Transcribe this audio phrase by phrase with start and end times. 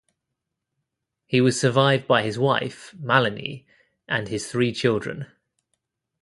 [1.27, 3.65] He was survived by his wife, Malinee,
[4.07, 5.27] and his three children.